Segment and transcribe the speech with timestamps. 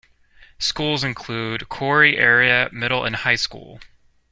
[0.57, 3.79] Schools include Corry Area Middle and High School.